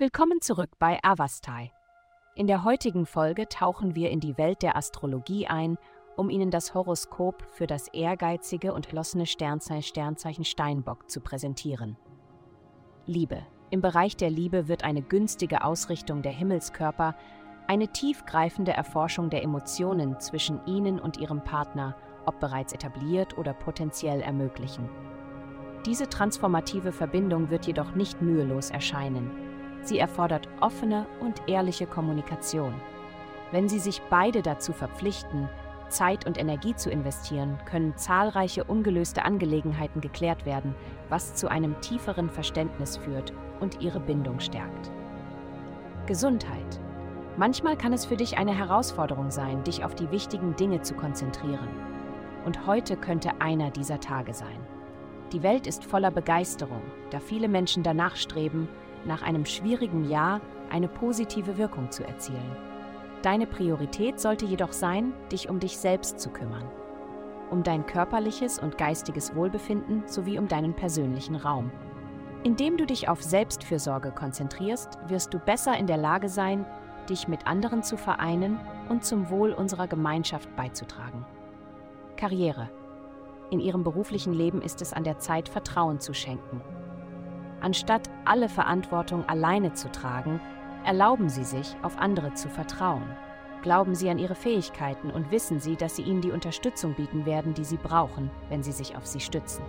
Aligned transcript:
Willkommen 0.00 0.40
zurück 0.40 0.70
bei 0.78 0.98
Avastai. 1.02 1.72
In 2.34 2.46
der 2.46 2.64
heutigen 2.64 3.04
Folge 3.04 3.50
tauchen 3.50 3.94
wir 3.94 4.08
in 4.08 4.18
die 4.18 4.38
Welt 4.38 4.62
der 4.62 4.74
Astrologie 4.74 5.46
ein, 5.46 5.76
um 6.16 6.30
Ihnen 6.30 6.50
das 6.50 6.72
Horoskop 6.72 7.42
für 7.52 7.66
das 7.66 7.86
ehrgeizige 7.88 8.72
und 8.72 8.92
lossene 8.92 9.26
Sternzeichen 9.26 9.82
Sternzeichen 9.82 10.46
Steinbock 10.46 11.10
zu 11.10 11.20
präsentieren. 11.20 11.98
Liebe. 13.04 13.42
Im 13.68 13.82
Bereich 13.82 14.16
der 14.16 14.30
Liebe 14.30 14.68
wird 14.68 14.84
eine 14.84 15.02
günstige 15.02 15.64
Ausrichtung 15.64 16.22
der 16.22 16.32
Himmelskörper 16.32 17.14
eine 17.66 17.88
tiefgreifende 17.88 18.72
Erforschung 18.72 19.28
der 19.28 19.42
Emotionen 19.42 20.18
zwischen 20.18 20.64
Ihnen 20.64 20.98
und 20.98 21.18
Ihrem 21.18 21.44
Partner, 21.44 21.94
ob 22.24 22.40
bereits 22.40 22.72
etabliert 22.72 23.36
oder 23.36 23.52
potenziell 23.52 24.22
ermöglichen. 24.22 24.88
Diese 25.84 26.08
transformative 26.08 26.92
Verbindung 26.92 27.50
wird 27.50 27.66
jedoch 27.66 27.94
nicht 27.94 28.22
mühelos 28.22 28.70
erscheinen. 28.70 29.49
Sie 29.82 29.98
erfordert 29.98 30.48
offene 30.60 31.06
und 31.20 31.42
ehrliche 31.48 31.86
Kommunikation. 31.86 32.74
Wenn 33.50 33.68
Sie 33.68 33.78
sich 33.78 34.00
beide 34.10 34.42
dazu 34.42 34.72
verpflichten, 34.72 35.48
Zeit 35.88 36.26
und 36.26 36.38
Energie 36.38 36.74
zu 36.74 36.90
investieren, 36.90 37.58
können 37.64 37.96
zahlreiche 37.96 38.64
ungelöste 38.64 39.24
Angelegenheiten 39.24 40.00
geklärt 40.00 40.46
werden, 40.46 40.74
was 41.08 41.34
zu 41.34 41.48
einem 41.48 41.80
tieferen 41.80 42.30
Verständnis 42.30 42.96
führt 42.96 43.32
und 43.58 43.80
Ihre 43.80 44.00
Bindung 44.00 44.38
stärkt. 44.40 44.90
Gesundheit. 46.06 46.80
Manchmal 47.36 47.76
kann 47.76 47.92
es 47.92 48.06
für 48.06 48.16
dich 48.16 48.38
eine 48.38 48.56
Herausforderung 48.56 49.30
sein, 49.30 49.62
dich 49.64 49.84
auf 49.84 49.94
die 49.94 50.10
wichtigen 50.10 50.56
Dinge 50.56 50.82
zu 50.82 50.94
konzentrieren. 50.94 51.68
Und 52.44 52.66
heute 52.66 52.96
könnte 52.96 53.40
einer 53.40 53.70
dieser 53.70 54.00
Tage 54.00 54.34
sein. 54.34 54.58
Die 55.32 55.42
Welt 55.42 55.66
ist 55.66 55.84
voller 55.84 56.10
Begeisterung, 56.10 56.82
da 57.10 57.20
viele 57.20 57.48
Menschen 57.48 57.82
danach 57.82 58.16
streben, 58.16 58.68
nach 59.04 59.22
einem 59.22 59.44
schwierigen 59.44 60.08
Jahr 60.08 60.40
eine 60.70 60.88
positive 60.88 61.58
Wirkung 61.58 61.90
zu 61.90 62.06
erzielen. 62.06 62.56
Deine 63.22 63.46
Priorität 63.46 64.18
sollte 64.18 64.46
jedoch 64.46 64.72
sein, 64.72 65.12
dich 65.30 65.48
um 65.50 65.60
dich 65.60 65.76
selbst 65.76 66.20
zu 66.20 66.30
kümmern, 66.30 66.64
um 67.50 67.62
dein 67.62 67.84
körperliches 67.84 68.58
und 68.58 68.78
geistiges 68.78 69.34
Wohlbefinden 69.34 70.04
sowie 70.06 70.38
um 70.38 70.48
deinen 70.48 70.74
persönlichen 70.74 71.36
Raum. 71.36 71.70
Indem 72.42 72.78
du 72.78 72.86
dich 72.86 73.08
auf 73.08 73.22
Selbstfürsorge 73.22 74.12
konzentrierst, 74.12 74.98
wirst 75.08 75.34
du 75.34 75.38
besser 75.38 75.76
in 75.76 75.86
der 75.86 75.98
Lage 75.98 76.30
sein, 76.30 76.64
dich 77.10 77.28
mit 77.28 77.46
anderen 77.46 77.82
zu 77.82 77.98
vereinen 77.98 78.58
und 78.88 79.04
zum 79.04 79.28
Wohl 79.28 79.52
unserer 79.52 79.88
Gemeinschaft 79.88 80.54
beizutragen. 80.56 81.26
Karriere. 82.16 82.70
In 83.50 83.60
ihrem 83.60 83.82
beruflichen 83.82 84.32
Leben 84.32 84.62
ist 84.62 84.80
es 84.80 84.94
an 84.94 85.04
der 85.04 85.18
Zeit, 85.18 85.48
Vertrauen 85.48 86.00
zu 86.00 86.14
schenken 86.14 86.62
Anstatt 87.60 88.08
alle 88.24 88.48
Verantwortung 88.48 89.28
alleine 89.28 89.72
zu 89.74 89.90
tragen, 89.90 90.40
erlauben 90.84 91.28
Sie 91.28 91.44
sich, 91.44 91.76
auf 91.82 91.98
andere 91.98 92.34
zu 92.34 92.48
vertrauen. 92.48 93.04
Glauben 93.62 93.94
Sie 93.94 94.08
an 94.08 94.18
Ihre 94.18 94.34
Fähigkeiten 94.34 95.10
und 95.10 95.30
wissen 95.30 95.60
Sie, 95.60 95.76
dass 95.76 95.96
Sie 95.96 96.02
ihnen 96.02 96.22
die 96.22 96.30
Unterstützung 96.30 96.94
bieten 96.94 97.26
werden, 97.26 97.52
die 97.52 97.64
Sie 97.64 97.76
brauchen, 97.76 98.30
wenn 98.48 98.62
Sie 98.62 98.72
sich 98.72 98.96
auf 98.96 99.06
sie 99.06 99.20
stützen. 99.20 99.62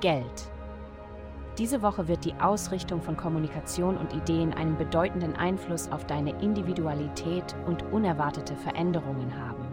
Geld. 0.00 0.50
Diese 1.56 1.82
Woche 1.82 2.08
wird 2.08 2.24
die 2.24 2.34
Ausrichtung 2.34 3.00
von 3.00 3.16
Kommunikation 3.16 3.96
und 3.96 4.12
Ideen 4.12 4.52
einen 4.52 4.76
bedeutenden 4.76 5.36
Einfluss 5.36 5.90
auf 5.92 6.04
deine 6.04 6.30
Individualität 6.42 7.54
und 7.66 7.84
unerwartete 7.92 8.56
Veränderungen 8.56 9.32
haben. 9.38 9.64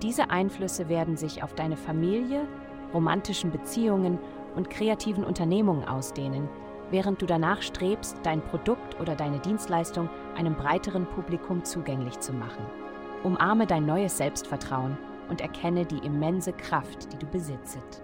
Diese 0.00 0.30
Einflüsse 0.30 0.88
werden 0.88 1.18
sich 1.18 1.42
auf 1.42 1.54
deine 1.54 1.76
Familie, 1.76 2.48
romantischen 2.94 3.50
Beziehungen 3.50 4.18
und 4.56 4.70
kreativen 4.70 5.24
Unternehmungen 5.24 5.86
ausdehnen, 5.86 6.48
während 6.90 7.22
du 7.22 7.26
danach 7.26 7.62
strebst, 7.62 8.18
dein 8.22 8.42
Produkt 8.42 9.00
oder 9.00 9.14
deine 9.14 9.38
Dienstleistung 9.38 10.08
einem 10.36 10.54
breiteren 10.54 11.06
Publikum 11.06 11.64
zugänglich 11.64 12.18
zu 12.20 12.32
machen. 12.32 12.64
Umarme 13.22 13.66
dein 13.66 13.86
neues 13.86 14.16
Selbstvertrauen 14.16 14.96
und 15.28 15.40
erkenne 15.40 15.84
die 15.86 15.98
immense 15.98 16.52
Kraft, 16.52 17.12
die 17.12 17.18
du 17.18 17.26
besitzt. 17.26 18.02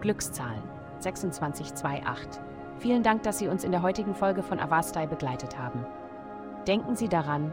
Glückszahlen 0.00 0.62
2628. 1.00 2.40
Vielen 2.78 3.02
Dank, 3.02 3.22
dass 3.22 3.38
Sie 3.38 3.48
uns 3.48 3.64
in 3.64 3.72
der 3.72 3.82
heutigen 3.82 4.14
Folge 4.14 4.42
von 4.42 4.58
Avastai 4.58 5.06
begleitet 5.06 5.58
haben. 5.58 5.84
Denken 6.66 6.96
Sie 6.96 7.08
daran, 7.08 7.52